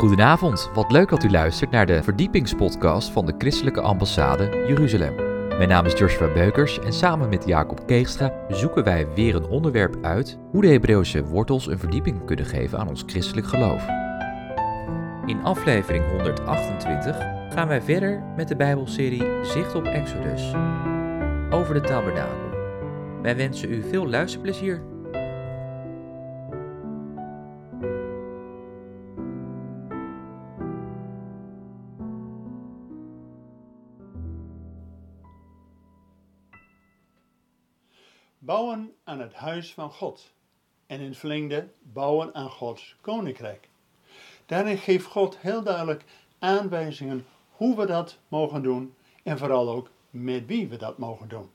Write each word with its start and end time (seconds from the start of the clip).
Goedenavond, 0.00 0.70
wat 0.74 0.92
leuk 0.92 1.08
dat 1.08 1.24
u 1.24 1.30
luistert 1.30 1.70
naar 1.70 1.86
de 1.86 2.02
verdiepingspodcast 2.02 3.10
van 3.10 3.26
de 3.26 3.34
Christelijke 3.38 3.80
Ambassade 3.80 4.64
Jeruzalem. 4.66 5.14
Mijn 5.48 5.68
naam 5.68 5.86
is 5.86 5.98
Joshua 5.98 6.32
Beukers 6.32 6.78
en 6.78 6.92
samen 6.92 7.28
met 7.28 7.46
Jacob 7.46 7.86
Keegstra 7.86 8.32
zoeken 8.48 8.84
wij 8.84 9.06
weer 9.14 9.34
een 9.34 9.46
onderwerp 9.46 9.96
uit 10.02 10.38
hoe 10.50 10.62
de 10.62 10.68
Hebreeuwse 10.68 11.24
wortels 11.24 11.66
een 11.66 11.78
verdieping 11.78 12.24
kunnen 12.24 12.44
geven 12.44 12.78
aan 12.78 12.88
ons 12.88 13.02
christelijk 13.06 13.46
geloof. 13.46 13.86
In 15.26 15.42
aflevering 15.42 16.10
128 16.10 17.16
gaan 17.50 17.68
wij 17.68 17.82
verder 17.82 18.22
met 18.36 18.48
de 18.48 18.56
Bijbelserie 18.56 19.44
Zicht 19.44 19.74
op 19.74 19.84
Exodus 19.84 20.52
over 21.50 21.74
de 21.74 21.80
tabernakel. 21.80 22.48
Wij 23.22 23.36
wensen 23.36 23.72
u 23.72 23.82
veel 23.90 24.08
luisterplezier. 24.08 24.82
Het 39.30 39.38
huis 39.38 39.72
van 39.72 39.90
God. 39.90 40.32
En 40.86 41.00
in 41.00 41.14
verlengde 41.14 41.68
bouwen 41.82 42.34
aan 42.34 42.50
Gods 42.50 42.96
koninkrijk. 43.00 43.68
Daarin 44.46 44.78
geeft 44.78 45.06
God 45.06 45.38
heel 45.38 45.62
duidelijk 45.62 46.04
aanwijzingen 46.38 47.26
hoe 47.50 47.76
we 47.76 47.86
dat 47.86 48.18
mogen 48.28 48.62
doen 48.62 48.94
en 49.22 49.38
vooral 49.38 49.68
ook 49.68 49.90
met 50.10 50.46
wie 50.46 50.68
we 50.68 50.76
dat 50.76 50.98
mogen 50.98 51.28
doen. 51.28 51.50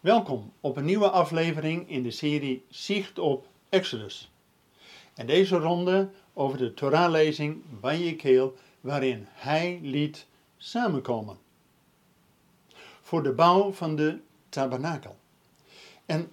Welkom 0.00 0.52
op 0.60 0.76
een 0.76 0.84
nieuwe 0.84 1.10
aflevering 1.10 1.88
in 1.88 2.02
de 2.02 2.10
serie 2.10 2.64
Zicht 2.68 3.18
op 3.18 3.46
Exodus. 3.68 4.30
En 5.14 5.26
deze 5.26 5.56
ronde 5.56 6.10
over 6.32 6.58
de 6.58 6.74
Torahlezing 6.74 7.62
van 7.80 8.02
Jekeel, 8.02 8.56
waarin 8.80 9.26
hij 9.30 9.78
liet 9.82 10.26
samenkomen. 10.56 11.38
Voor 13.02 13.22
de 13.22 13.32
bouw 13.32 13.72
van 13.72 13.96
de 13.96 14.18
tabernakel. 14.48 15.16
En 16.06 16.32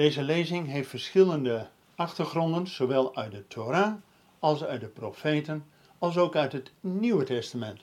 deze 0.00 0.22
lezing 0.22 0.66
heeft 0.66 0.88
verschillende 0.88 1.68
achtergronden, 1.94 2.66
zowel 2.66 3.16
uit 3.16 3.32
de 3.32 3.46
Torah 3.46 3.94
als 4.38 4.64
uit 4.64 4.80
de 4.80 4.88
profeten, 4.88 5.64
als 5.98 6.16
ook 6.16 6.36
uit 6.36 6.52
het 6.52 6.72
Nieuwe 6.80 7.24
Testament. 7.24 7.80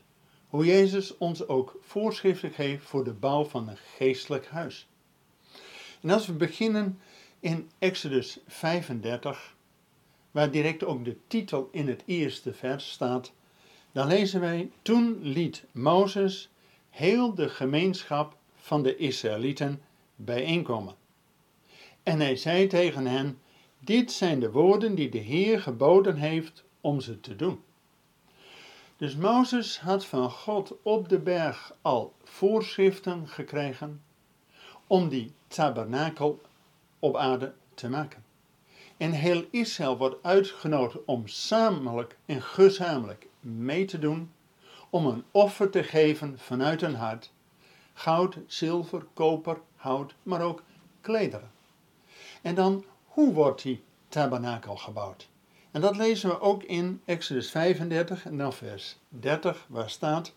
Hoe 0.47 0.65
Jezus 0.65 1.17
ons 1.17 1.47
ook 1.47 1.77
voorschriften 1.81 2.51
geeft 2.51 2.85
voor 2.85 3.03
de 3.03 3.13
bouw 3.13 3.45
van 3.45 3.67
een 3.67 3.77
geestelijk 3.77 4.47
huis. 4.47 4.87
En 6.01 6.09
als 6.09 6.27
we 6.27 6.33
beginnen 6.33 6.99
in 7.39 7.69
Exodus 7.79 8.39
35, 8.47 9.55
waar 10.31 10.51
direct 10.51 10.83
ook 10.83 11.05
de 11.05 11.17
titel 11.27 11.69
in 11.71 11.87
het 11.87 12.03
eerste 12.05 12.53
vers 12.53 12.91
staat, 12.91 13.31
dan 13.91 14.07
lezen 14.07 14.39
wij: 14.39 14.71
Toen 14.81 15.19
liet 15.21 15.63
Mozes 15.71 16.49
heel 16.89 17.33
de 17.33 17.49
gemeenschap 17.49 18.37
van 18.55 18.83
de 18.83 18.95
Israëlieten 18.95 19.81
bijeenkomen. 20.15 21.05
En 22.07 22.19
hij 22.19 22.35
zei 22.35 22.67
tegen 22.67 23.05
hen: 23.05 23.39
Dit 23.79 24.11
zijn 24.11 24.39
de 24.39 24.51
woorden 24.51 24.95
die 24.95 25.09
de 25.09 25.17
Heer 25.17 25.61
geboden 25.61 26.15
heeft 26.15 26.63
om 26.81 27.01
ze 27.01 27.19
te 27.19 27.35
doen. 27.35 27.63
Dus 28.97 29.15
Mozes 29.15 29.79
had 29.79 30.05
van 30.05 30.31
God 30.31 30.73
op 30.81 31.09
de 31.09 31.19
berg 31.19 31.75
al 31.81 32.13
voorschriften 32.23 33.27
gekregen 33.27 34.03
om 34.87 35.09
die 35.09 35.33
tabernakel 35.47 36.41
op 36.99 37.15
aarde 37.15 37.53
te 37.73 37.89
maken. 37.89 38.23
En 38.97 39.11
heel 39.11 39.45
Israël 39.49 39.97
wordt 39.97 40.23
uitgenodigd 40.23 41.05
om 41.05 41.27
samelijk 41.27 42.17
en 42.25 42.41
gezamenlijk 42.41 43.27
mee 43.39 43.85
te 43.85 43.99
doen, 43.99 44.31
om 44.89 45.05
een 45.05 45.23
offer 45.31 45.69
te 45.69 45.83
geven 45.83 46.39
vanuit 46.39 46.81
hun 46.81 46.95
hart. 46.95 47.31
Goud, 47.93 48.37
zilver, 48.45 49.05
koper, 49.13 49.61
hout, 49.75 50.15
maar 50.23 50.41
ook 50.41 50.63
klederen. 51.01 51.55
En 52.41 52.55
dan, 52.55 52.85
hoe 53.05 53.33
wordt 53.33 53.61
die 53.61 53.83
tabernakel 54.07 54.75
gebouwd? 54.75 55.29
En 55.71 55.81
dat 55.81 55.97
lezen 55.97 56.29
we 56.29 56.41
ook 56.41 56.63
in 56.63 57.01
Exodus 57.05 57.51
35 57.51 58.25
en 58.25 58.37
dan 58.37 58.53
vers 58.53 58.97
30, 59.09 59.65
waar 59.69 59.89
staat: 59.89 60.33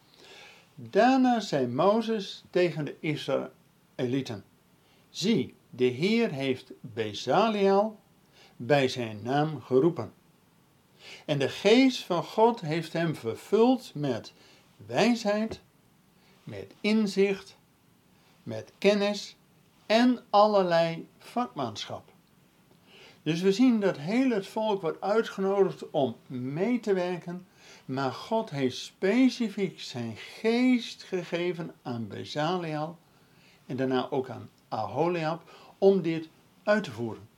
Daarna 0.75 1.41
zei 1.41 1.67
Mozes 1.67 2.45
tegen 2.51 2.85
de 2.85 2.97
Israëlieten: 3.01 4.45
Zie, 5.11 5.55
de 5.71 5.85
Heer 5.85 6.31
heeft 6.31 6.73
Bezaliel 6.81 7.99
bij 8.57 8.89
zijn 8.89 9.23
naam 9.23 9.61
geroepen. 9.61 10.13
En 11.25 11.39
de 11.39 11.49
geest 11.49 12.05
van 12.05 12.25
God 12.25 12.61
heeft 12.61 12.93
hem 12.93 13.15
vervuld 13.15 13.93
met 13.95 14.33
wijsheid, 14.87 15.61
met 16.45 16.75
inzicht, 16.81 17.57
met 18.43 18.73
kennis 18.79 19.37
en 19.91 20.19
allerlei 20.31 21.09
vakmanschap. 21.19 22.13
Dus 23.23 23.41
we 23.41 23.53
zien 23.53 23.81
dat 23.81 23.97
heel 23.97 24.31
het 24.31 24.47
volk 24.47 24.81
wordt 24.81 25.01
uitgenodigd 25.01 25.91
om 25.91 26.17
mee 26.27 26.81
te 26.81 26.93
werken, 26.93 27.47
maar 27.85 28.13
God 28.13 28.51
heeft 28.51 28.77
specifiek 28.77 29.81
zijn 29.81 30.17
geest 30.17 31.03
gegeven 31.03 31.75
aan 31.83 32.09
Bezaliel 32.09 32.99
en 33.67 33.77
daarna 33.77 34.11
ook 34.11 34.29
aan 34.29 34.51
Aholiab 34.69 35.51
om 35.79 36.03
dit 36.03 36.29
uit 36.63 36.85
te 36.85 36.91
voeren. 36.91 37.29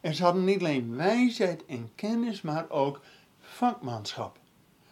En 0.00 0.14
ze 0.14 0.22
hadden 0.22 0.44
niet 0.44 0.60
alleen 0.60 0.96
wijsheid 0.96 1.64
en 1.66 1.90
kennis, 1.94 2.42
maar 2.42 2.70
ook 2.70 3.00
vakmanschap. 3.40 4.38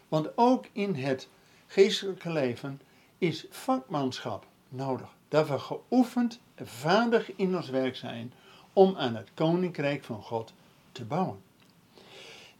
Want 0.08 0.28
ook 0.36 0.66
in 0.72 0.94
het 0.94 1.28
geestelijke 1.66 2.32
leven 2.32 2.80
is 3.18 3.46
vakmanschap 3.50 4.46
nodig. 4.68 5.13
Dat 5.28 5.48
we 5.48 5.58
geoefend, 5.58 6.40
vaardig 6.62 7.36
in 7.36 7.56
ons 7.56 7.68
werk 7.68 7.96
zijn 7.96 8.32
om 8.72 8.96
aan 8.96 9.14
het 9.16 9.30
koninkrijk 9.34 10.04
van 10.04 10.22
God 10.22 10.52
te 10.92 11.04
bouwen. 11.04 11.42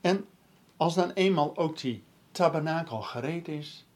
En 0.00 0.26
als 0.76 0.94
dan 0.94 1.10
eenmaal 1.10 1.56
ook 1.56 1.78
die 1.78 2.02
tabernakel 2.30 3.00
gereed 3.00 3.48
is, 3.48 3.86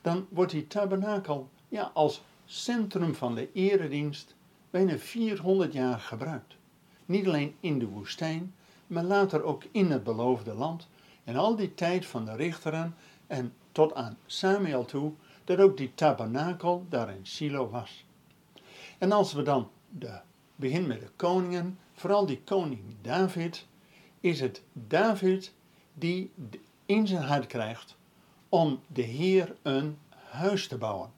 dan 0.00 0.26
wordt 0.28 0.52
die 0.52 0.66
tabernakel 0.66 1.48
ja, 1.68 1.90
als 1.94 2.22
centrum 2.44 3.14
van 3.14 3.34
de 3.34 3.52
eredienst 3.52 4.34
bijna 4.70 4.98
400 4.98 5.72
jaar 5.72 5.98
gebruikt. 5.98 6.56
Niet 7.06 7.26
alleen 7.26 7.54
in 7.60 7.78
de 7.78 7.86
woestijn, 7.86 8.54
maar 8.86 9.04
later 9.04 9.42
ook 9.42 9.64
in 9.70 9.90
het 9.90 10.04
beloofde 10.04 10.54
land. 10.54 10.88
En 11.24 11.36
al 11.36 11.56
die 11.56 11.74
tijd 11.74 12.06
van 12.06 12.24
de 12.24 12.36
richteren 12.36 12.94
en 13.26 13.52
tot 13.72 13.94
aan 13.94 14.18
Samuel 14.26 14.84
toe, 14.84 15.12
dat 15.44 15.58
ook 15.58 15.76
die 15.76 15.94
tabernakel 15.94 16.86
daar 16.88 17.10
in 17.10 17.26
Silo 17.26 17.68
was. 17.68 18.05
En 18.98 19.12
als 19.12 19.32
we 19.32 19.42
dan 19.42 19.70
de, 19.88 20.20
beginnen 20.56 20.88
met 20.88 21.00
de 21.00 21.10
koningen, 21.16 21.78
vooral 21.92 22.26
die 22.26 22.40
koning 22.44 22.82
David, 23.00 23.66
is 24.20 24.40
het 24.40 24.62
David 24.72 25.52
die 25.94 26.32
in 26.86 27.06
zijn 27.06 27.22
hart 27.22 27.46
krijgt 27.46 27.96
om 28.48 28.80
de 28.86 29.02
Heer 29.02 29.56
een 29.62 29.98
huis 30.30 30.68
te 30.68 30.78
bouwen. 30.78 31.10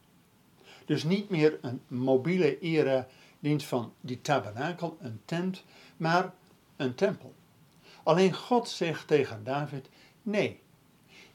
Dus 0.85 1.05
niet 1.05 1.29
meer 1.29 1.59
een 1.61 1.81
mobiele 1.89 2.59
ere 2.59 3.07
dienst 3.39 3.67
van 3.67 3.93
die 4.01 4.21
tabernakel, 4.21 4.97
een 5.01 5.21
tent, 5.25 5.65
maar 5.97 6.33
een 6.77 6.95
tempel. 6.95 7.35
Alleen 8.03 8.35
God 8.35 8.69
zegt 8.69 9.07
tegen 9.07 9.45
David: 9.45 9.89
Nee, 10.23 10.61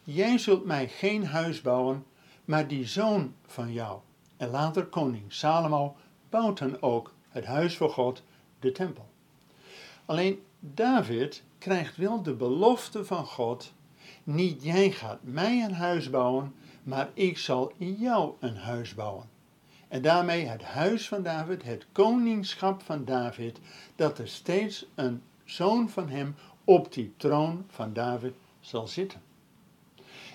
jij 0.03 0.37
zult 0.37 0.65
mij 0.65 0.87
geen 0.87 1.25
huis 1.25 1.61
bouwen, 1.61 2.05
maar 2.45 2.67
die 2.67 2.87
zoon 2.87 3.33
van 3.45 3.73
jou. 3.73 3.99
En 4.37 4.49
later 4.49 4.85
koning 4.85 5.33
Salomo 5.33 5.95
bouwt 6.33 6.57
dan 6.57 6.81
ook 6.81 7.13
het 7.29 7.45
huis 7.45 7.77
voor 7.77 7.89
God, 7.89 8.23
de 8.59 8.71
tempel. 8.71 9.09
Alleen 10.05 10.43
David 10.59 11.43
krijgt 11.57 11.97
wel 11.97 12.21
de 12.23 12.33
belofte 12.33 13.05
van 13.05 13.25
God: 13.25 13.73
Niet 14.23 14.63
jij 14.63 14.91
gaat 14.91 15.23
mij 15.23 15.63
een 15.63 15.73
huis 15.73 16.09
bouwen, 16.09 16.55
maar 16.83 17.09
ik 17.13 17.37
zal 17.37 17.73
jou 17.77 18.33
een 18.39 18.57
huis 18.57 18.93
bouwen. 18.93 19.29
En 19.87 20.01
daarmee 20.01 20.45
het 20.45 20.63
huis 20.63 21.07
van 21.07 21.23
David, 21.23 21.63
het 21.63 21.85
koningschap 21.91 22.81
van 22.81 23.05
David, 23.05 23.59
dat 23.95 24.19
er 24.19 24.27
steeds 24.27 24.85
een 24.95 25.21
zoon 25.45 25.89
van 25.89 26.09
hem 26.09 26.35
op 26.63 26.93
die 26.93 27.13
troon 27.17 27.65
van 27.67 27.93
David 27.93 28.33
zal 28.59 28.87
zitten. 28.87 29.21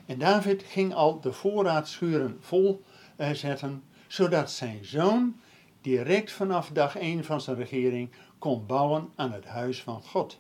En 0.07 0.19
David 0.19 0.63
ging 0.63 0.95
al 0.95 1.21
de 1.21 1.33
voorraadschuren 1.33 2.39
vol 2.41 2.83
eh, 3.17 3.31
zetten, 3.31 3.83
zodat 4.07 4.51
zijn 4.51 4.85
zoon 4.85 5.41
direct 5.89 6.33
vanaf 6.33 6.71
dag 6.73 6.97
1 6.97 7.25
van 7.25 7.41
zijn 7.41 7.57
regering 7.57 8.11
kon 8.39 8.67
bouwen 8.67 9.09
aan 9.15 9.33
het 9.33 9.45
huis 9.45 9.83
van 9.83 10.03
God. 10.03 10.39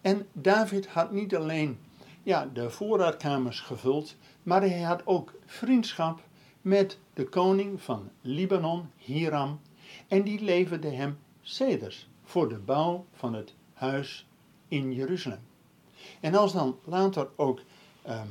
En 0.00 0.26
David 0.32 0.86
had 0.86 1.12
niet 1.12 1.36
alleen 1.36 1.78
ja, 2.22 2.46
de 2.52 2.70
voorraadkamers 2.70 3.60
gevuld, 3.60 4.16
maar 4.42 4.60
hij 4.60 4.80
had 4.80 5.06
ook 5.06 5.34
vriendschap 5.46 6.20
met 6.60 6.98
de 7.14 7.28
koning 7.28 7.82
van 7.82 8.10
Libanon, 8.20 8.90
Hiram, 8.96 9.60
en 10.08 10.22
die 10.22 10.40
leverde 10.40 10.90
hem 10.90 11.18
ceders 11.40 12.08
voor 12.24 12.48
de 12.48 12.58
bouw 12.58 13.06
van 13.12 13.34
het 13.34 13.54
huis 13.72 14.26
in 14.68 14.92
Jeruzalem. 14.92 15.40
En 16.20 16.34
als 16.34 16.52
dan 16.52 16.78
later 16.84 17.28
ook 17.36 17.60
ehm, 18.02 18.28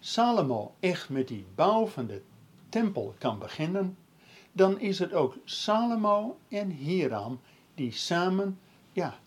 Salomo 0.00 0.74
echt 0.80 1.08
met 1.08 1.28
die 1.28 1.46
bouw 1.54 1.86
van 1.86 2.06
de 2.06 2.22
tempel 2.68 3.14
kan 3.18 3.38
beginnen, 3.38 3.96
dan 4.56 4.80
is 4.80 4.98
het 4.98 5.12
ook 5.12 5.36
Salomo 5.44 6.38
en 6.48 6.70
Hiram 6.70 7.40
die 7.74 7.92
samen 7.92 8.58
ja, 8.92 9.18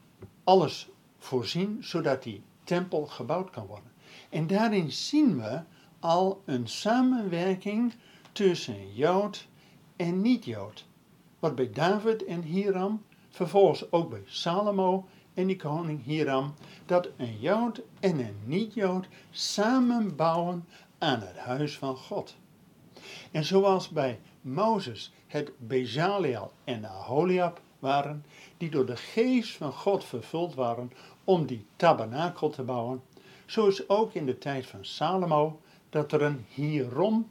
alles 0.44 0.90
voorzien 1.18 1.78
zodat 1.82 2.24
die 2.24 2.42
tempel 2.64 3.06
gebouwd 3.06 3.50
kan 3.50 3.66
worden. 3.66 3.92
En 4.30 4.48
daarin 4.48 4.92
zien 4.92 5.42
we 5.42 5.62
al 6.00 6.42
een 6.46 6.68
samenwerking 6.68 7.94
tussen 8.32 8.94
Jood 8.94 9.48
en 9.96 10.22
niet-Jood. 10.22 10.86
Wat 11.40 11.56
bij 11.56 11.72
David 11.72 12.26
en 12.26 12.42
Hiram, 12.42 13.04
vervolgens 13.30 13.92
ook 13.92 14.10
bij 14.10 14.24
Salomo 14.26 15.08
en 15.34 15.48
die 15.48 15.56
koning 15.56 16.04
Hiram, 16.04 16.54
dat 16.86 17.10
een 17.18 17.40
Jood 17.40 17.82
en 18.00 18.20
een 18.20 18.38
niet-Jood 18.46 19.08
samen 19.32 20.16
bouwen 20.16 20.66
aan 20.98 21.20
het 21.20 21.38
huis 21.38 21.78
van 21.78 21.98
God. 21.98 22.36
En 23.32 23.46
zoals 23.46 23.90
bij 23.90 24.20
Mozes 24.42 25.12
het 25.28 25.52
Bezaliel 25.58 26.52
en 26.64 26.86
Aholiab 26.86 27.62
waren, 27.80 28.26
die 28.58 28.70
door 28.70 28.86
de 28.86 28.98
geest 28.98 29.56
van 29.56 29.72
God 29.72 30.06
vervuld 30.06 30.56
waren 30.56 30.92
om 31.24 31.46
die 31.46 31.66
tabernakel 31.76 32.50
te 32.50 32.64
bouwen, 32.64 33.02
zo 33.46 33.68
is 33.68 33.90
ook 33.90 34.14
in 34.14 34.26
de 34.26 34.38
tijd 34.38 34.66
van 34.66 34.86
Salomo 34.86 35.60
dat 35.90 36.12
er 36.12 36.22
een 36.22 36.46
Hierom 36.50 37.30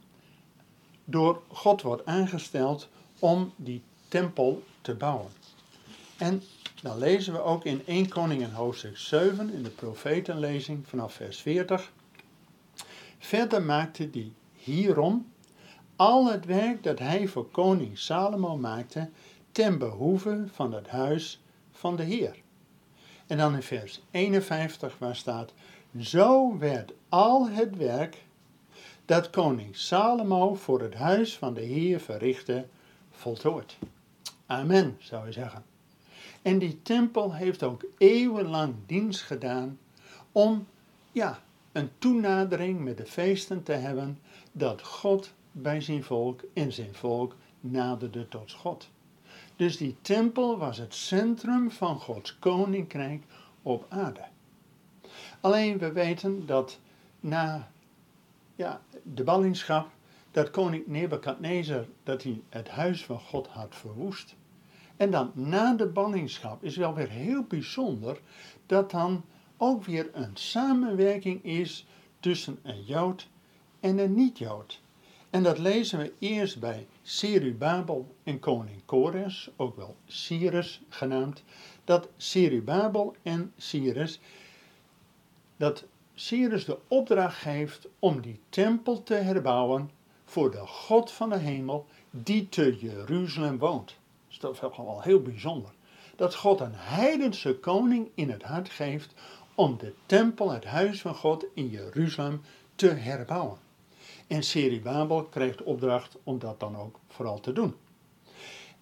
door 1.05 1.41
God 1.47 1.81
wordt 1.81 2.05
aangesteld 2.05 2.89
om 3.19 3.53
die 3.55 3.81
tempel 4.07 4.63
te 4.81 4.95
bouwen. 4.95 5.31
En 6.17 6.43
dan 6.81 6.97
lezen 6.97 7.33
we 7.33 7.41
ook 7.41 7.63
in 7.63 7.81
1 7.85 8.09
Koningen 8.09 8.53
hoofdstuk 8.53 8.97
7 8.97 9.53
in 9.53 9.63
de 9.63 9.69
profetenlezing 9.69 10.87
vanaf 10.87 11.13
vers 11.13 11.41
40. 11.41 11.91
Verder 13.17 13.61
maakte 13.61 14.09
die 14.09 14.33
Hierom 14.53 15.31
al 15.99 16.31
het 16.31 16.45
werk 16.45 16.83
dat 16.83 16.99
hij 16.99 17.27
voor 17.27 17.49
koning 17.49 17.97
Salomo 17.97 18.57
maakte 18.57 19.09
ten 19.51 19.77
behoeve 19.77 20.43
van 20.51 20.73
het 20.73 20.87
huis 20.87 21.41
van 21.71 21.95
de 21.95 22.03
Heer. 22.03 22.35
En 23.27 23.37
dan 23.37 23.55
in 23.55 23.61
vers 23.61 24.01
51 24.11 24.97
waar 24.97 25.15
staat, 25.15 25.53
zo 25.99 26.57
werd 26.57 26.93
al 27.09 27.49
het 27.49 27.77
werk 27.77 28.23
dat 29.05 29.29
koning 29.29 29.75
Salomo 29.75 30.55
voor 30.55 30.81
het 30.81 30.93
huis 30.93 31.37
van 31.37 31.53
de 31.53 31.61
Heer 31.61 31.99
verrichtte, 31.99 32.65
voltooid. 33.11 33.77
Amen, 34.45 34.97
zou 34.99 35.25
je 35.25 35.31
zeggen. 35.31 35.63
En 36.41 36.59
die 36.59 36.81
tempel 36.81 37.33
heeft 37.33 37.63
ook 37.63 37.85
eeuwenlang 37.97 38.75
dienst 38.85 39.21
gedaan 39.21 39.79
om, 40.31 40.67
ja, 41.11 41.39
een 41.71 41.89
toenadering 41.97 42.79
met 42.79 42.97
de 42.97 43.05
feesten 43.05 43.63
te 43.63 43.73
hebben 43.73 44.19
dat 44.51 44.81
God 44.81 45.33
bij 45.51 45.81
zijn 45.81 46.03
volk 46.03 46.41
en 46.53 46.73
zijn 46.73 46.95
volk 46.95 47.35
naderde 47.59 48.27
tot 48.27 48.51
God. 48.51 48.89
Dus 49.55 49.77
die 49.77 49.95
tempel 50.01 50.57
was 50.57 50.77
het 50.77 50.93
centrum 50.93 51.71
van 51.71 51.99
Gods 51.99 52.39
koninkrijk 52.39 53.23
op 53.61 53.85
aarde. 53.89 54.23
Alleen 55.41 55.77
we 55.77 55.91
weten 55.91 56.45
dat 56.45 56.79
na 57.19 57.71
ja, 58.55 58.81
de 59.03 59.23
ballingschap, 59.23 59.89
dat 60.31 60.49
koning 60.49 60.87
Nebukadnezar, 60.87 61.85
dat 62.03 62.23
hij 62.23 62.41
het 62.49 62.69
huis 62.69 63.05
van 63.05 63.19
God 63.19 63.47
had 63.47 63.75
verwoest. 63.75 64.35
En 64.97 65.11
dan 65.11 65.31
na 65.33 65.73
de 65.73 65.87
ballingschap 65.87 66.63
is 66.63 66.77
wel 66.77 66.93
weer 66.93 67.09
heel 67.09 67.43
bijzonder 67.43 68.21
dat 68.65 68.91
dan 68.91 69.23
ook 69.57 69.83
weer 69.83 70.09
een 70.13 70.31
samenwerking 70.33 71.43
is 71.43 71.87
tussen 72.19 72.59
een 72.63 72.83
Jood 72.83 73.27
en 73.79 73.97
een 73.97 74.13
niet-Jood. 74.13 74.81
En 75.29 75.43
dat 75.43 75.57
lezen 75.57 75.99
we 75.99 76.13
eerst 76.19 76.59
bij 76.59 76.87
Serubabel 77.01 78.15
en 78.23 78.39
koning 78.39 78.85
Kores, 78.85 79.49
ook 79.55 79.75
wel 79.75 79.95
Cyrus 80.07 80.81
genaamd, 80.89 81.43
dat 81.83 82.09
Serubabel 82.17 83.15
en 83.23 83.53
Cyrus, 83.57 84.19
dat 85.57 85.85
Cyrus 86.13 86.65
de 86.65 86.77
opdracht 86.87 87.37
geeft 87.37 87.87
om 87.99 88.21
die 88.21 88.39
tempel 88.49 89.03
te 89.03 89.13
herbouwen 89.13 89.91
voor 90.25 90.51
de 90.51 90.67
God 90.67 91.11
van 91.11 91.29
de 91.29 91.37
hemel 91.37 91.85
die 92.09 92.49
te 92.49 92.77
Jeruzalem 92.79 93.57
woont. 93.57 93.95
Dat 94.39 94.53
is 94.53 94.59
toch 94.59 94.75
wel 94.75 95.01
heel 95.01 95.21
bijzonder. 95.21 95.71
Dat 96.15 96.35
God 96.35 96.59
een 96.59 96.75
heidense 96.75 97.55
koning 97.55 98.09
in 98.13 98.29
het 98.29 98.43
hart 98.43 98.69
geeft 98.69 99.13
om 99.55 99.77
de 99.77 99.93
tempel, 100.05 100.51
het 100.51 100.65
huis 100.65 101.01
van 101.01 101.15
God 101.15 101.45
in 101.53 101.69
Jeruzalem, 101.69 102.41
te 102.75 102.87
herbouwen. 102.87 103.57
En 104.29 104.43
Serubabel 104.43 105.23
krijgt 105.23 105.63
opdracht 105.63 106.17
om 106.23 106.39
dat 106.39 106.59
dan 106.59 106.77
ook 106.77 106.99
vooral 107.07 107.39
te 107.39 107.53
doen. 107.53 107.75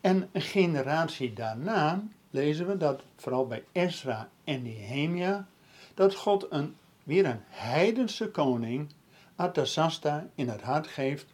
En 0.01 0.29
een 0.31 0.41
generatie 0.41 1.33
daarna 1.33 2.03
lezen 2.29 2.67
we 2.67 2.77
dat 2.77 3.01
vooral 3.15 3.47
bij 3.47 3.63
Ezra 3.71 4.29
en 4.43 4.61
Nehemia, 4.61 5.47
dat 5.93 6.15
God 6.15 6.47
een, 6.49 6.75
weer 7.03 7.25
een 7.25 7.41
heidense 7.47 8.31
koning, 8.31 8.89
Artasasta, 9.35 10.29
in 10.35 10.49
het 10.49 10.61
hart 10.61 10.87
geeft 10.87 11.25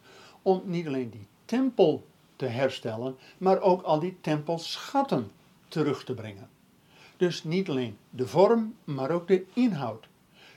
om 0.42 0.62
niet 0.64 0.86
alleen 0.86 1.10
die 1.10 1.26
tempel 1.44 2.06
te 2.36 2.46
herstellen, 2.46 3.16
maar 3.38 3.60
ook 3.60 3.82
al 3.82 4.00
die 4.00 4.16
tempelschatten 4.20 5.30
terug 5.68 6.04
te 6.04 6.14
brengen. 6.14 6.48
Dus 7.16 7.44
niet 7.44 7.68
alleen 7.68 7.96
de 8.10 8.26
vorm, 8.26 8.74
maar 8.84 9.10
ook 9.10 9.28
de 9.28 9.44
inhoud. 9.52 10.06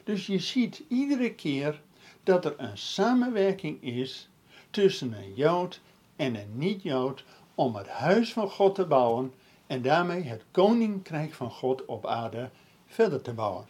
Dus 0.03 0.27
je 0.27 0.39
ziet 0.39 0.83
iedere 0.87 1.33
keer 1.33 1.81
dat 2.27 2.45
er 2.45 2.53
een 2.57 2.77
samenwerking 2.77 3.83
is 3.83 4.29
tussen 4.69 5.13
een 5.13 5.33
Jood 5.33 5.81
en 6.15 6.35
een 6.35 6.57
niet-Jood 6.57 7.23
om 7.55 7.75
het 7.75 7.87
huis 7.87 8.33
van 8.33 8.49
God 8.49 8.75
te 8.75 8.85
bouwen 8.85 9.33
en 9.67 9.81
daarmee 9.81 10.21
het 10.21 10.43
koninkrijk 10.51 11.33
van 11.33 11.51
God 11.51 11.85
op 11.85 12.05
aarde 12.05 12.49
verder 12.85 13.21
te 13.21 13.33
bouwen. 13.33 13.65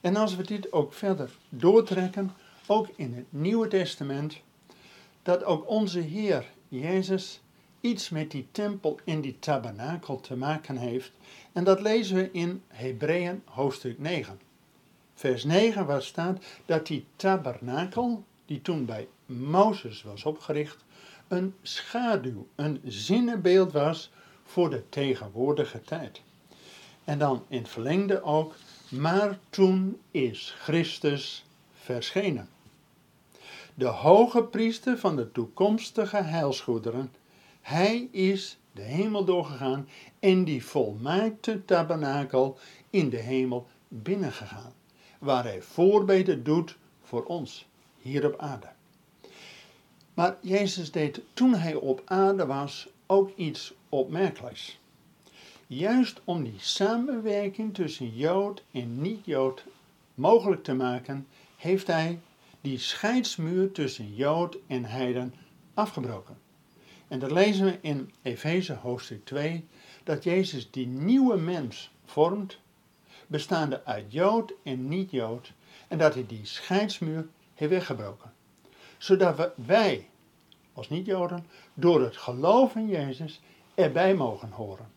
En 0.00 0.16
als 0.16 0.36
we 0.36 0.42
dit 0.42 0.72
ook 0.72 0.92
verder 0.92 1.30
doortrekken, 1.48 2.32
ook 2.66 2.88
in 2.96 3.14
het 3.14 3.26
Nieuwe 3.28 3.68
Testament, 3.68 4.40
dat 5.22 5.44
ook 5.44 5.68
onze 5.68 6.00
Heer 6.00 6.46
Jezus 6.68 7.40
iets 7.80 8.08
met 8.08 8.30
die 8.30 8.48
tempel 8.52 8.98
en 9.04 9.20
die 9.20 9.38
tabernakel 9.38 10.20
te 10.20 10.36
maken 10.36 10.76
heeft. 10.76 11.12
En 11.52 11.64
dat 11.64 11.80
lezen 11.80 12.16
we 12.16 12.30
in 12.32 12.62
Hebreeën 12.68 13.42
hoofdstuk 13.44 13.98
9. 13.98 14.49
Vers 15.20 15.44
9 15.44 15.86
waar 15.86 16.02
staat 16.02 16.44
dat 16.66 16.86
die 16.86 17.06
tabernakel, 17.16 18.24
die 18.46 18.62
toen 18.62 18.84
bij 18.84 19.08
Mozes 19.26 20.02
was 20.02 20.24
opgericht, 20.24 20.84
een 21.28 21.54
schaduw, 21.62 22.46
een 22.54 22.80
zinnebeeld 22.84 23.72
was 23.72 24.10
voor 24.44 24.70
de 24.70 24.88
tegenwoordige 24.88 25.80
tijd. 25.80 26.22
En 27.04 27.18
dan 27.18 27.44
in 27.48 27.66
verlengde 27.66 28.22
ook, 28.22 28.54
maar 28.88 29.38
toen 29.50 30.00
is 30.10 30.54
Christus 30.58 31.46
verschenen. 31.72 32.48
De 33.74 33.86
hoge 33.86 34.42
priester 34.42 34.98
van 34.98 35.16
de 35.16 35.32
toekomstige 35.32 36.22
heilsgoederen, 36.22 37.12
hij 37.60 38.08
is 38.10 38.58
de 38.72 38.82
hemel 38.82 39.24
doorgegaan 39.24 39.88
en 40.18 40.44
die 40.44 40.64
volmaakte 40.64 41.64
tabernakel 41.64 42.58
in 42.90 43.10
de 43.10 43.20
hemel 43.20 43.66
binnengegaan, 43.88 44.72
waar 45.20 45.44
hij 45.44 45.62
voorbeden 45.62 46.42
doet 46.42 46.76
voor 47.02 47.24
ons 47.24 47.66
hier 47.98 48.26
op 48.26 48.38
aarde. 48.38 48.66
Maar 50.14 50.36
Jezus 50.40 50.90
deed 50.90 51.20
toen 51.32 51.54
hij 51.54 51.74
op 51.74 52.02
aarde 52.04 52.46
was 52.46 52.88
ook 53.06 53.36
iets 53.36 53.74
opmerkelijks. 53.88 54.78
Juist 55.66 56.20
om 56.24 56.44
die 56.44 56.58
samenwerking 56.58 57.74
tussen 57.74 58.14
Jood 58.16 58.62
en 58.70 59.00
niet-Jood 59.00 59.64
mogelijk 60.14 60.64
te 60.64 60.74
maken, 60.74 61.26
heeft 61.56 61.86
hij 61.86 62.20
die 62.60 62.78
scheidsmuur 62.78 63.72
tussen 63.72 64.14
Jood 64.14 64.58
en 64.66 64.84
Heiden 64.84 65.34
afgebroken. 65.74 66.38
En 67.08 67.18
dat 67.18 67.30
lezen 67.30 67.64
we 67.64 67.78
in 67.80 68.12
Efeze 68.22 68.74
hoofdstuk 68.74 69.24
2, 69.24 69.64
dat 70.04 70.24
Jezus 70.24 70.70
die 70.70 70.86
nieuwe 70.86 71.36
mens 71.36 71.90
vormt, 72.04 72.58
bestaande 73.30 73.84
uit 73.84 74.12
Jood 74.12 74.52
en 74.62 74.88
niet-Jood, 74.88 75.52
en 75.88 75.98
dat 75.98 76.14
hij 76.14 76.26
die 76.26 76.46
scheidsmuur 76.46 77.28
heeft 77.54 77.70
weggebroken. 77.70 78.32
Zodat 78.98 79.36
we, 79.36 79.50
wij, 79.54 80.08
als 80.72 80.88
niet-Joden, 80.88 81.46
door 81.74 82.02
het 82.02 82.16
geloof 82.16 82.74
in 82.74 82.88
Jezus 82.88 83.40
erbij 83.74 84.14
mogen 84.14 84.50
horen. 84.50 84.88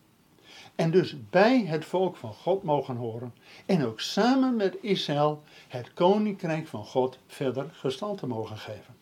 En 0.74 0.90
dus 0.90 1.16
bij 1.30 1.64
het 1.64 1.84
volk 1.84 2.16
van 2.16 2.34
God 2.34 2.62
mogen 2.62 2.96
horen 2.96 3.34
en 3.66 3.84
ook 3.84 4.00
samen 4.00 4.56
met 4.56 4.76
Israël 4.80 5.42
het 5.68 5.94
koninkrijk 5.94 6.66
van 6.66 6.84
God 6.84 7.18
verder 7.26 7.70
gestalte 7.72 8.26
mogen 8.26 8.58
geven. 8.58 8.96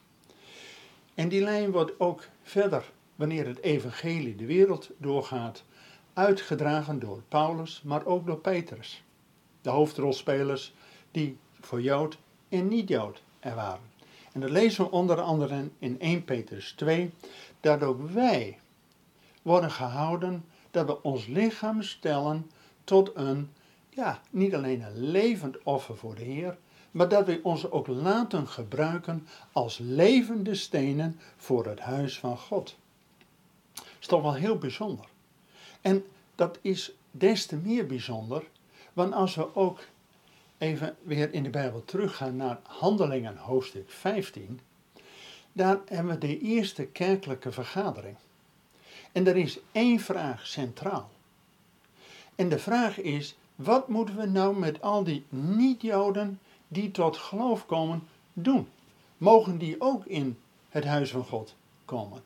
En 1.14 1.28
die 1.28 1.42
lijn 1.42 1.70
wordt 1.70 2.00
ook 2.00 2.28
verder, 2.42 2.90
wanneer 3.16 3.46
het 3.46 3.62
evangelie 3.62 4.36
de 4.36 4.46
wereld 4.46 4.90
doorgaat, 4.96 5.62
uitgedragen 6.12 6.98
door 6.98 7.22
Paulus, 7.28 7.82
maar 7.84 8.06
ook 8.06 8.26
door 8.26 8.38
Petrus. 8.38 9.02
De 9.62 9.70
hoofdrolspelers 9.70 10.72
die 11.10 11.38
voor 11.60 11.82
Jood 11.82 12.18
en 12.48 12.68
niet-Jood 12.68 13.22
er 13.40 13.54
waren. 13.54 13.90
En 14.32 14.40
dat 14.40 14.50
lezen 14.50 14.84
we 14.84 14.90
onder 14.90 15.20
andere 15.20 15.68
in 15.78 16.00
1 16.00 16.24
Petrus 16.24 16.72
2, 16.72 17.10
dat 17.60 17.82
ook 17.82 18.10
wij 18.10 18.58
worden 19.42 19.70
gehouden 19.70 20.44
dat 20.70 20.86
we 20.86 21.02
ons 21.02 21.26
lichaam 21.26 21.82
stellen 21.82 22.50
tot 22.84 23.10
een, 23.14 23.50
ja, 23.88 24.20
niet 24.30 24.54
alleen 24.54 24.82
een 24.82 25.10
levend 25.10 25.62
offer 25.62 25.96
voor 25.96 26.14
de 26.14 26.22
Heer, 26.22 26.58
maar 26.90 27.08
dat 27.08 27.26
we 27.26 27.40
ons 27.42 27.70
ook 27.70 27.86
laten 27.86 28.48
gebruiken 28.48 29.26
als 29.52 29.78
levende 29.78 30.54
stenen 30.54 31.20
voor 31.36 31.66
het 31.66 31.80
huis 31.80 32.18
van 32.18 32.38
God. 32.38 32.76
Dat 33.74 33.84
is 34.00 34.06
toch 34.06 34.22
wel 34.22 34.34
heel 34.34 34.58
bijzonder. 34.58 35.06
En 35.80 36.04
dat 36.34 36.58
is 36.60 36.92
des 37.10 37.46
te 37.46 37.56
meer 37.56 37.86
bijzonder, 37.86 38.42
want 38.92 39.12
als 39.12 39.34
we 39.34 39.56
ook 39.56 39.80
even 40.58 40.96
weer 41.02 41.32
in 41.32 41.42
de 41.42 41.50
Bijbel 41.50 41.84
teruggaan 41.84 42.36
naar 42.36 42.58
Handelingen 42.62 43.36
hoofdstuk 43.36 43.90
15, 43.90 44.60
daar 45.52 45.80
hebben 45.86 46.12
we 46.12 46.18
de 46.18 46.38
eerste 46.38 46.86
kerkelijke 46.86 47.52
vergadering. 47.52 48.16
En 49.12 49.26
er 49.26 49.36
is 49.36 49.58
één 49.72 50.00
vraag 50.00 50.46
centraal. 50.46 51.10
En 52.34 52.48
de 52.48 52.58
vraag 52.58 52.98
is, 52.98 53.36
wat 53.54 53.88
moeten 53.88 54.16
we 54.16 54.26
nou 54.26 54.58
met 54.58 54.82
al 54.82 55.04
die 55.04 55.24
niet-Joden 55.28 56.40
die 56.68 56.90
tot 56.90 57.16
geloof 57.16 57.66
komen 57.66 58.08
doen? 58.32 58.68
Mogen 59.16 59.58
die 59.58 59.80
ook 59.80 60.06
in 60.06 60.38
het 60.68 60.84
huis 60.84 61.10
van 61.10 61.24
God 61.24 61.54
komen? 61.84 62.22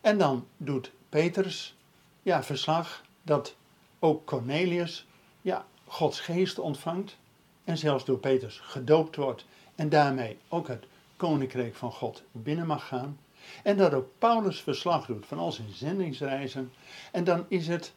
En 0.00 0.18
dan 0.18 0.46
doet 0.56 0.90
Petrus 1.08 1.76
ja, 2.22 2.42
verslag 2.42 3.02
dat 3.22 3.54
ook 3.98 4.24
Cornelius 4.24 5.06
ja, 5.42 5.66
Gods 5.84 6.20
geest 6.20 6.58
ontvangt 6.58 7.16
en 7.64 7.78
zelfs 7.78 8.04
door 8.04 8.18
Petrus 8.18 8.58
gedoopt 8.58 9.16
wordt 9.16 9.46
en 9.74 9.88
daarmee 9.88 10.36
ook 10.48 10.68
het 10.68 10.86
koninkrijk 11.16 11.74
van 11.74 11.92
God 11.92 12.22
binnen 12.32 12.66
mag 12.66 12.86
gaan. 12.86 13.18
En 13.62 13.76
dat 13.76 13.94
ook 13.94 14.08
Paulus 14.18 14.60
verslag 14.60 15.06
doet 15.06 15.26
van 15.26 15.38
al 15.38 15.52
zijn 15.52 15.72
zendingsreizen. 15.72 16.72
En 17.12 17.24
dan 17.24 17.44
is 17.48 17.68
het 17.68 17.92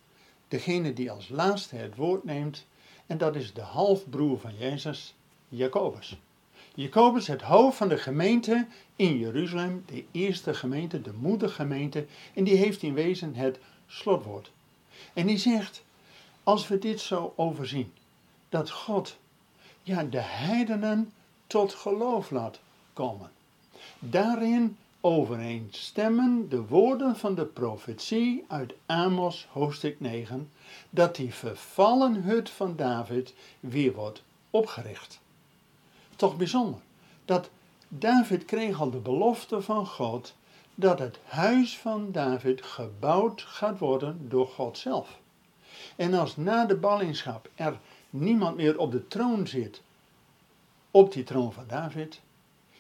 degene 0.48 0.94
die 0.94 1.12
als 1.12 1.30
laatste 1.30 1.76
het 1.76 1.96
woord 1.96 2.24
neemt, 2.24 2.66
en 3.06 3.18
dat 3.18 3.36
is 3.36 3.54
de 3.54 3.62
halfbroer 3.62 4.40
van 4.40 4.58
Jezus, 4.58 5.16
Jacobus. 5.50 6.18
Jacobus, 6.76 7.28
het 7.28 7.42
hoofd 7.42 7.78
van 7.78 7.90
de 7.90 7.98
gemeente 7.98 8.68
in 8.96 9.18
Jeruzalem, 9.18 9.84
de 9.86 10.06
eerste 10.12 10.54
gemeente, 10.54 11.02
de 11.02 11.14
moedergemeente, 11.14 12.06
en 12.34 12.44
die 12.44 12.56
heeft 12.56 12.82
in 12.82 12.94
wezen 12.94 13.36
het 13.36 13.60
slotwoord. 13.88 14.52
En 15.14 15.28
die 15.28 15.38
zegt, 15.38 15.84
als 16.44 16.68
we 16.68 16.80
dit 16.80 17.00
zo 17.00 17.34
overzien, 17.36 17.94
dat 18.50 18.70
God 18.70 19.18
ja, 19.84 20.04
de 20.04 20.20
heidenen 20.20 21.12
tot 21.48 21.74
geloof 21.74 22.30
laat 22.30 22.60
komen. 22.94 23.32
Daarin 24.00 24.78
overeenstemmen 25.02 26.50
de 26.50 26.66
woorden 26.66 27.16
van 27.16 27.36
de 27.36 27.46
profetie 27.46 28.46
uit 28.48 28.74
Amos 28.86 29.48
hoofdstuk 29.52 30.00
9, 30.00 30.52
dat 30.90 31.16
die 31.16 31.34
vervallen 31.34 32.24
hut 32.24 32.50
van 32.50 32.76
David 32.76 33.34
weer 33.60 33.94
wordt 33.94 34.24
opgericht. 34.50 35.20
Toch 36.16 36.38
bijzonder, 36.38 36.80
dat 37.26 37.50
David 37.88 38.46
kreeg 38.46 38.80
al 38.80 38.90
de 38.90 38.98
belofte 38.98 39.62
van 39.62 39.88
God 39.88 40.34
dat 40.76 41.00
het 41.00 41.20
huis 41.24 41.78
van 41.78 42.12
David 42.12 42.62
gebouwd 42.62 43.42
gaat 43.42 43.80
worden 43.80 44.30
door 44.30 44.48
God 44.48 44.78
zelf. 44.78 45.20
En 45.96 46.14
als 46.14 46.38
na 46.38 46.66
de 46.66 46.76
ballingschap 46.76 47.50
er 47.56 47.80
niemand 48.10 48.56
meer 48.56 48.78
op 48.78 48.92
de 48.92 49.08
troon 49.08 49.48
zit, 49.48 49.82
op 50.92 51.14
die 51.14 51.24
troon 51.24 51.54
van 51.54 51.66
David, 51.68 52.22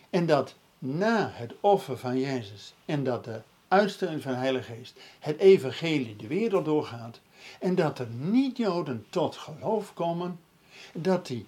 en 0.10 0.25
dat 0.25 0.55
na 0.79 1.31
het 1.34 1.53
offer 1.60 1.98
van 1.98 2.20
Jezus 2.20 2.74
en 2.86 3.03
dat 3.03 3.24
de 3.24 3.41
uitsteun 3.67 4.22
van 4.22 4.31
de 4.31 4.38
Heilige 4.38 4.74
Geest 4.74 5.00
het 5.20 5.38
evangelie 5.38 6.15
de 6.15 6.27
wereld 6.27 6.65
doorgaat 6.65 7.20
en 7.60 7.75
dat 7.75 8.00
er 8.00 8.08
niet-Joden 8.08 9.05
tot 9.10 9.36
geloof 9.36 9.93
komen, 9.93 10.39
dat 10.93 11.27
die, 11.27 11.48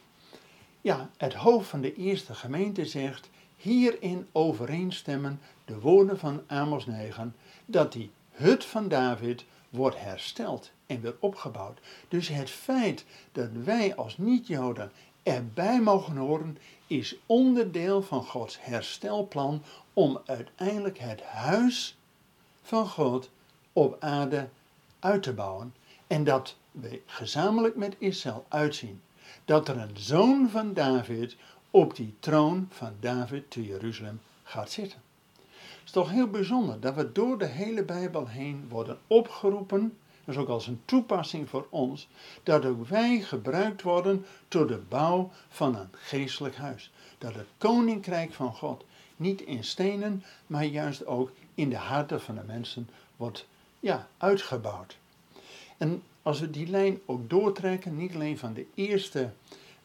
ja, 0.81 1.09
het 1.17 1.33
hoofd 1.33 1.69
van 1.69 1.81
de 1.81 1.95
eerste 1.95 2.33
gemeente 2.33 2.85
zegt, 2.85 3.29
hierin 3.57 4.27
overeenstemmen 4.31 5.39
de 5.65 5.79
woorden 5.79 6.19
van 6.19 6.41
Amos 6.47 6.85
9, 6.85 7.35
dat 7.65 7.91
die 7.91 8.11
hut 8.31 8.65
van 8.65 8.87
David 8.87 9.45
wordt 9.69 9.99
hersteld 9.99 10.71
en 10.85 11.01
weer 11.01 11.15
opgebouwd. 11.19 11.79
Dus 12.07 12.27
het 12.27 12.49
feit 12.49 13.05
dat 13.31 13.49
wij 13.51 13.95
als 13.95 14.17
niet-Joden 14.17 14.91
erbij 15.23 15.81
mogen 15.81 16.17
horen, 16.17 16.57
is 16.87 17.15
onderdeel 17.25 18.01
van 18.01 18.23
Gods 18.23 18.57
herstelplan 18.61 19.63
om 19.93 20.21
uiteindelijk 20.25 20.97
het 20.97 21.21
huis 21.21 21.97
van 22.61 22.87
God 22.87 23.29
op 23.73 23.97
aarde 23.99 24.49
uit 24.99 25.23
te 25.23 25.33
bouwen. 25.33 25.75
En 26.07 26.23
dat 26.23 26.55
we 26.71 27.01
gezamenlijk 27.05 27.75
met 27.75 27.95
Israël 27.97 28.45
uitzien 28.47 29.01
dat 29.45 29.67
er 29.67 29.77
een 29.77 29.97
zoon 29.97 30.49
van 30.49 30.73
David 30.73 31.35
op 31.71 31.95
die 31.95 32.15
troon 32.19 32.67
van 32.69 32.93
David 32.99 33.51
te 33.51 33.65
Jeruzalem 33.65 34.21
gaat 34.43 34.71
zitten. 34.71 35.01
Het 35.39 35.81
is 35.85 35.91
toch 35.91 36.09
heel 36.09 36.27
bijzonder 36.27 36.79
dat 36.79 36.95
we 36.95 37.11
door 37.11 37.37
de 37.37 37.45
hele 37.45 37.83
Bijbel 37.83 38.27
heen 38.27 38.65
worden 38.69 38.99
opgeroepen 39.07 39.97
is 40.25 40.37
ook 40.37 40.47
als 40.47 40.67
een 40.67 40.81
toepassing 40.85 41.49
voor 41.49 41.67
ons, 41.69 42.07
dat 42.43 42.65
ook 42.65 42.87
wij 42.87 43.19
gebruikt 43.19 43.81
worden 43.81 44.25
tot 44.47 44.67
de 44.67 44.81
bouw 44.89 45.31
van 45.49 45.75
een 45.75 45.89
geestelijk 45.91 46.55
huis. 46.55 46.91
Dat 47.17 47.33
het 47.33 47.47
koninkrijk 47.57 48.33
van 48.33 48.53
God 48.53 48.85
niet 49.15 49.41
in 49.41 49.63
stenen, 49.63 50.23
maar 50.47 50.65
juist 50.65 51.05
ook 51.05 51.31
in 51.55 51.69
de 51.69 51.77
harten 51.77 52.21
van 52.21 52.35
de 52.35 52.43
mensen 52.45 52.89
wordt 53.15 53.47
ja, 53.79 54.07
uitgebouwd. 54.17 54.97
En 55.77 56.03
als 56.21 56.39
we 56.39 56.49
die 56.49 56.67
lijn 56.67 56.99
ook 57.05 57.29
doortrekken, 57.29 57.97
niet 57.97 58.13
alleen 58.13 58.37
van 58.37 58.53
de 58.53 58.65
eerste 58.73 59.29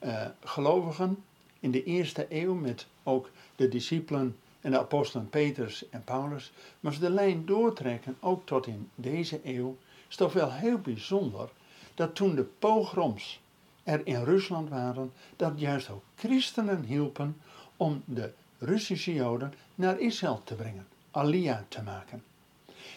uh, 0.05 0.27
gelovigen 0.45 1.25
in 1.61 1.71
de 1.71 1.85
eerste 1.85 2.27
eeuw, 2.29 2.55
met 2.55 2.87
ook 3.03 3.31
de 3.57 3.69
discipelen 3.69 4.37
en 4.61 4.71
de 4.71 4.79
apostelen 4.79 5.29
Petrus 5.29 5.89
en 5.89 6.05
Paulus, 6.05 6.53
maar 6.81 6.93
als 6.93 7.01
we 7.01 7.07
de 7.07 7.13
lijn 7.13 7.47
doortrekken 7.47 8.17
ook 8.21 8.47
tot 8.47 8.67
in 8.67 8.91
deze 8.95 9.41
eeuw, 9.45 9.77
is 10.09 10.17
toch 10.17 10.33
wel 10.33 10.53
heel 10.53 10.79
bijzonder 10.79 11.49
dat 11.95 12.15
toen 12.15 12.35
de 12.35 12.45
pogroms 12.45 13.41
er 13.83 14.07
in 14.07 14.25
Rusland 14.25 14.69
waren, 14.69 15.13
dat 15.37 15.53
juist 15.57 15.91
ook 15.91 16.03
christenen 16.15 16.85
hielpen 16.85 17.41
om 17.77 18.03
de 18.05 18.33
Russische 18.59 19.15
Joden 19.15 19.55
naar 19.75 19.99
Israël 19.99 20.41
te 20.45 20.55
brengen, 20.55 20.87
Alia 21.11 21.65
te 21.69 21.83
maken. 21.83 22.23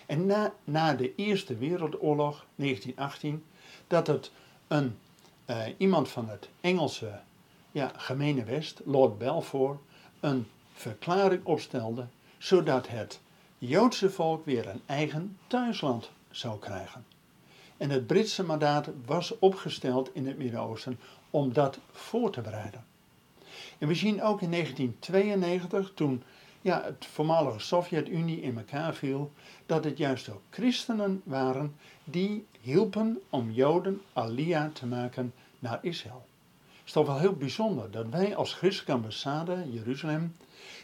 En 0.05 0.25
na, 0.25 0.53
na 0.63 0.93
de 0.93 1.15
Eerste 1.15 1.55
Wereldoorlog, 1.57 2.45
1918, 2.55 3.43
dat 3.87 4.07
het 4.07 4.31
een, 4.67 4.97
uh, 5.45 5.65
iemand 5.77 6.09
van 6.09 6.29
het 6.29 6.49
Engelse 6.61 7.19
ja, 7.71 7.91
gemene 7.95 8.43
West, 8.43 8.81
Lord 8.85 9.17
Balfour, 9.17 9.77
een 10.19 10.47
verklaring 10.73 11.45
opstelde, 11.45 12.05
zodat 12.37 12.87
het 12.87 13.19
Joodse 13.57 14.09
volk 14.09 14.45
weer 14.45 14.67
een 14.67 14.81
eigen 14.85 15.37
thuisland 15.47 16.11
zou 16.31 16.59
krijgen. 16.59 17.05
En 17.77 17.89
het 17.89 18.07
Britse 18.07 18.43
mandaat 18.43 18.89
was 19.05 19.39
opgesteld 19.39 20.09
in 20.13 20.27
het 20.27 20.38
Midden-Oosten 20.38 21.00
om 21.29 21.53
dat 21.53 21.79
voor 21.91 22.31
te 22.31 22.41
bereiden. 22.41 22.85
En 23.77 23.88
we 23.88 23.95
zien 23.95 24.23
ook 24.23 24.41
in 24.41 24.51
1992, 24.51 25.91
toen 25.93 26.23
ja, 26.61 26.83
het 26.83 27.05
voormalige 27.05 27.59
Sovjet-Unie 27.59 28.41
in 28.41 28.57
elkaar 28.57 28.93
viel, 28.93 29.31
dat 29.65 29.83
het 29.83 29.97
juist 29.97 30.29
ook 30.29 30.41
christenen 30.50 31.21
waren 31.23 31.75
die 32.03 32.45
hielpen 32.61 33.21
om 33.29 33.51
Joden 33.51 34.01
alia 34.13 34.69
te 34.73 34.85
maken 34.85 35.33
naar 35.59 35.79
Israël. 35.81 36.25
Het 36.77 36.85
is 36.85 36.91
toch 36.91 37.05
wel 37.05 37.19
heel 37.19 37.35
bijzonder 37.35 37.91
dat 37.91 38.09
wij 38.09 38.35
als 38.35 38.53
christelijke 38.53 38.93
ambassade 38.93 39.71
Jeruzalem 39.71 40.35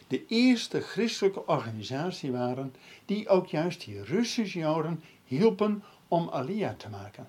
de 0.06 0.26
eerste 0.26 0.80
christelijke 0.80 1.46
organisatie 1.46 2.32
waren 2.32 2.74
die 3.04 3.28
ook 3.28 3.46
juist 3.46 3.84
die 3.84 4.02
Russische 4.02 4.58
Joden 4.58 5.02
hielpen 5.28 5.82
om 6.08 6.28
Alia 6.28 6.74
te 6.74 6.88
maken. 6.88 7.28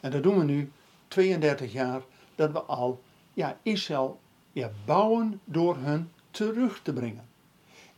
En 0.00 0.10
dat 0.10 0.22
doen 0.22 0.38
we 0.38 0.44
nu 0.44 0.72
32 1.08 1.72
jaar, 1.72 2.00
dat 2.34 2.52
we 2.52 2.62
al 2.62 3.00
ja, 3.34 3.58
Israël 3.62 4.20
ja, 4.52 4.70
bouwen 4.84 5.40
door 5.44 5.76
hun 5.76 6.10
terug 6.30 6.80
te 6.82 6.92
brengen. 6.92 7.28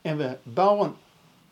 En 0.01 0.17
we 0.17 0.37
bouwen 0.43 0.95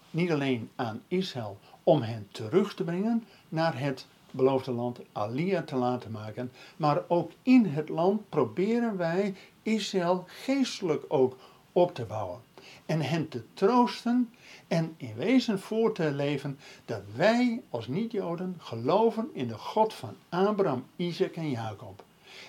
niet 0.10 0.32
alleen 0.32 0.70
aan 0.76 1.02
Israël 1.08 1.58
om 1.84 2.02
hen 2.02 2.28
terug 2.32 2.76
te 2.76 2.84
brengen 2.84 3.24
naar 3.50 3.80
het 3.80 4.06
beloofde 4.32 4.72
land 4.72 5.00
Alia 5.12 5.62
te 5.62 5.76
laten 5.76 6.12
maken, 6.12 6.52
maar 6.78 7.02
ook 7.08 7.32
in 7.44 7.66
het 7.66 7.90
land 7.90 8.30
proberen 8.30 8.98
wij 8.98 9.36
Israël 9.64 10.24
geestelijk 10.28 11.06
ook 11.08 11.38
op 11.72 11.96
te 11.96 12.06
bouwen. 12.06 12.40
En 12.86 13.02
hen 13.02 13.30
te 13.30 13.44
troosten 13.54 14.34
en 14.68 14.94
in 14.98 15.16
wezen 15.16 15.60
voor 15.60 15.94
te 15.94 16.12
leven 16.12 16.60
dat 16.86 17.02
wij 17.16 17.62
als 17.70 17.88
niet-Joden 17.88 18.56
geloven 18.60 19.30
in 19.34 19.48
de 19.48 19.58
God 19.58 19.94
van 19.94 20.16
Abraham, 20.30 20.86
Isaac 20.96 21.36
en 21.36 21.50
Jacob. 21.50 22.04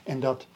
En 0.04 0.20
dat 0.20 0.46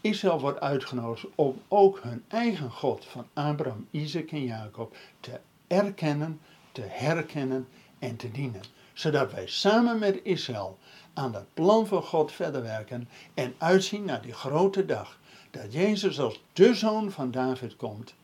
Israël 0.00 0.40
wordt 0.40 0.60
uitgenodigd 0.60 1.26
om 1.34 1.60
ook 1.68 2.00
hun 2.02 2.24
eigen 2.28 2.70
God 2.70 3.04
van 3.04 3.26
Abraham, 3.32 3.86
Isaac 3.90 4.30
en 4.30 4.44
Jacob 4.44 4.96
te 5.20 5.40
erkennen, 5.66 6.40
te 6.72 6.82
herkennen 6.88 7.68
en 7.98 8.16
te 8.16 8.30
dienen. 8.30 8.62
Zodat 8.92 9.32
wij 9.32 9.46
samen 9.46 9.98
met 9.98 10.20
Israël 10.22 10.78
aan 11.14 11.32
dat 11.32 11.46
plan 11.54 11.86
van 11.86 12.02
God 12.02 12.32
verder 12.32 12.62
werken 12.62 13.08
en 13.34 13.54
uitzien 13.58 14.04
naar 14.04 14.22
die 14.22 14.32
grote 14.32 14.84
dag 14.84 15.18
dat 15.50 15.72
Jezus 15.72 16.20
als 16.20 16.42
de 16.52 16.74
zoon 16.74 17.10
van 17.10 17.30
David 17.30 17.76
komt 17.76 18.14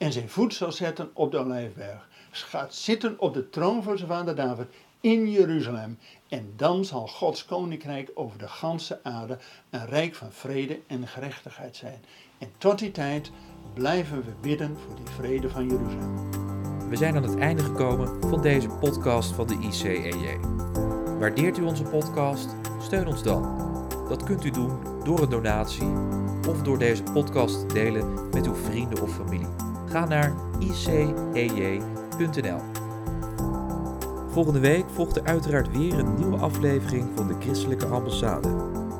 en 0.00 0.12
zijn 0.12 0.28
voet 0.28 0.54
zal 0.54 0.72
zetten 0.72 1.10
op 1.12 1.30
de 1.30 1.38
Olijfberg, 1.38 2.08
gaat 2.30 2.74
zitten 2.74 3.18
op 3.18 3.34
de 3.34 3.50
troon 3.50 3.82
van 3.82 3.96
zijn 3.96 4.08
vader 4.08 4.34
David 4.34 4.66
in 5.00 5.30
Jeruzalem 5.30 5.98
en 6.28 6.52
dan 6.56 6.84
zal 6.84 7.06
Gods 7.06 7.44
koninkrijk 7.44 8.10
over 8.14 8.38
de 8.38 8.48
ganse 8.48 9.00
aarde 9.02 9.38
een 9.70 9.86
rijk 9.86 10.14
van 10.14 10.32
vrede 10.32 10.80
en 10.86 11.08
gerechtigheid 11.08 11.76
zijn. 11.76 12.04
En 12.38 12.48
tot 12.58 12.78
die 12.78 12.90
tijd 12.90 13.30
blijven 13.74 14.24
we 14.24 14.32
bidden 14.40 14.76
voor 14.76 14.96
die 14.96 15.14
vrede 15.14 15.50
van 15.50 15.66
Jeruzalem. 15.68 16.30
We 16.88 16.96
zijn 16.96 17.16
aan 17.16 17.22
het 17.22 17.38
einde 17.38 17.62
gekomen 17.62 18.30
van 18.30 18.42
deze 18.42 18.68
podcast 18.68 19.32
van 19.32 19.46
de 19.46 19.58
ICEJ. 19.58 20.38
Waardeert 21.18 21.58
u 21.58 21.62
onze 21.62 21.84
podcast? 21.84 22.48
Steun 22.82 23.06
ons 23.06 23.22
dan. 23.22 23.42
Dat 24.08 24.24
kunt 24.24 24.44
u 24.44 24.50
doen 24.50 25.04
door 25.04 25.22
een 25.22 25.30
donatie 25.30 25.92
of 26.48 26.62
door 26.62 26.78
deze 26.78 27.02
podcast 27.02 27.68
te 27.68 27.74
delen 27.74 28.28
met 28.30 28.46
uw 28.46 28.54
vrienden 28.54 29.02
of 29.02 29.14
familie. 29.14 29.69
Ga 29.90 30.04
naar 30.04 30.34
icej.nl. 30.58 32.60
Volgende 34.28 34.60
week 34.60 34.84
volgt 34.90 35.16
er 35.16 35.24
uiteraard 35.24 35.70
weer 35.70 35.98
een 35.98 36.14
nieuwe 36.14 36.36
aflevering 36.36 37.08
van 37.16 37.26
de 37.26 37.34
Christelijke 37.38 37.86
Ambassade. 37.86 38.48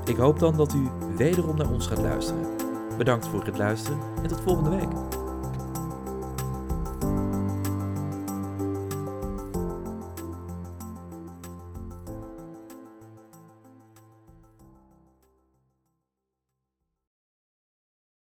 Ik 0.05 0.17
hoop 0.17 0.39
dan 0.39 0.57
dat 0.57 0.75
u 0.75 0.89
wederom 1.17 1.57
naar 1.57 1.71
ons 1.71 1.87
gaat 1.87 1.99
luisteren. 1.99 2.47
Bedankt 2.97 3.29
voor 3.29 3.45
het 3.45 3.59
luisteren 3.59 3.99
en 4.23 4.29
tot 4.29 4.41
volgende 4.41 4.71
week. 4.71 5.20